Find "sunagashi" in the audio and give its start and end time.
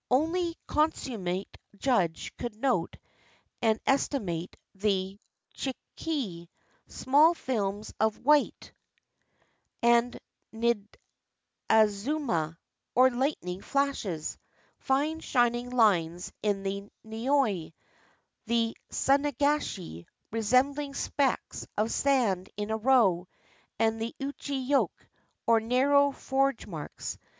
18.91-20.07